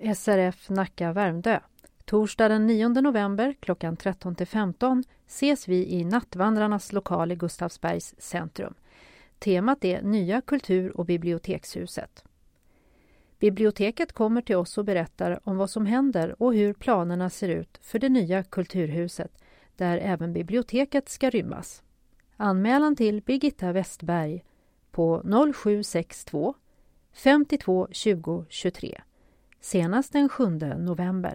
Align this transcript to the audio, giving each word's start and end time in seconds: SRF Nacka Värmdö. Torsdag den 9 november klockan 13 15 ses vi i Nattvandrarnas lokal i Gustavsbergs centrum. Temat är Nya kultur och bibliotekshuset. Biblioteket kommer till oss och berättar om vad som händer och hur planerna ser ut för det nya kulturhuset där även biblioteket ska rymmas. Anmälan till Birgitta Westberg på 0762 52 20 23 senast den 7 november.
SRF 0.00 0.68
Nacka 0.68 1.12
Värmdö. 1.12 1.60
Torsdag 2.04 2.48
den 2.48 2.66
9 2.66 2.88
november 2.88 3.54
klockan 3.60 3.96
13 3.96 4.36
15 4.46 5.04
ses 5.26 5.68
vi 5.68 5.86
i 5.92 6.04
Nattvandrarnas 6.04 6.92
lokal 6.92 7.32
i 7.32 7.36
Gustavsbergs 7.36 8.14
centrum. 8.18 8.74
Temat 9.38 9.84
är 9.84 10.02
Nya 10.02 10.40
kultur 10.40 10.96
och 10.96 11.04
bibliotekshuset. 11.06 12.24
Biblioteket 13.38 14.12
kommer 14.12 14.42
till 14.42 14.56
oss 14.56 14.78
och 14.78 14.84
berättar 14.84 15.40
om 15.44 15.56
vad 15.56 15.70
som 15.70 15.86
händer 15.86 16.42
och 16.42 16.54
hur 16.54 16.72
planerna 16.72 17.30
ser 17.30 17.48
ut 17.48 17.78
för 17.82 17.98
det 17.98 18.08
nya 18.08 18.42
kulturhuset 18.42 19.38
där 19.76 19.98
även 19.98 20.32
biblioteket 20.32 21.08
ska 21.08 21.30
rymmas. 21.30 21.82
Anmälan 22.36 22.96
till 22.96 23.22
Birgitta 23.22 23.72
Westberg 23.72 24.44
på 24.90 25.22
0762 25.54 26.54
52 27.12 27.88
20 27.90 28.44
23 28.48 29.00
senast 29.60 30.14
den 30.14 30.28
7 30.28 30.84
november. 30.84 31.34